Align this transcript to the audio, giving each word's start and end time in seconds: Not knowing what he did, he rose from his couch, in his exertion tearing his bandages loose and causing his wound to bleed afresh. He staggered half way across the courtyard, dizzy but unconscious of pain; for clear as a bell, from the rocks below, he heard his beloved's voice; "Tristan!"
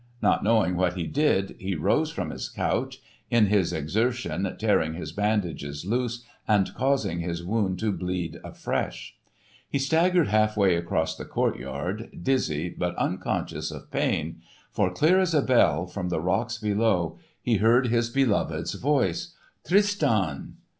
Not 0.19 0.43
knowing 0.43 0.75
what 0.77 0.93
he 0.95 1.05
did, 1.05 1.55
he 1.59 1.75
rose 1.75 2.09
from 2.09 2.31
his 2.31 2.49
couch, 2.49 3.03
in 3.29 3.45
his 3.45 3.71
exertion 3.71 4.51
tearing 4.57 4.95
his 4.95 5.11
bandages 5.11 5.85
loose 5.85 6.25
and 6.47 6.73
causing 6.73 7.19
his 7.19 7.43
wound 7.45 7.77
to 7.81 7.91
bleed 7.91 8.39
afresh. 8.43 9.15
He 9.69 9.77
staggered 9.77 10.29
half 10.29 10.57
way 10.57 10.75
across 10.75 11.15
the 11.15 11.25
courtyard, 11.25 12.09
dizzy 12.19 12.69
but 12.69 12.95
unconscious 12.95 13.69
of 13.69 13.91
pain; 13.91 14.41
for 14.71 14.91
clear 14.91 15.19
as 15.19 15.35
a 15.35 15.41
bell, 15.43 15.85
from 15.85 16.09
the 16.09 16.19
rocks 16.19 16.57
below, 16.57 17.19
he 17.39 17.57
heard 17.57 17.85
his 17.89 18.09
beloved's 18.09 18.73
voice; 18.73 19.35
"Tristan!" 19.67 20.55